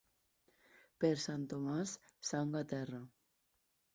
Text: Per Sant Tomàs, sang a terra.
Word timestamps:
Per 1.03 1.11
Sant 1.25 1.43
Tomàs, 1.51 1.93
sang 2.31 2.57
a 2.61 2.65
terra. 2.75 3.05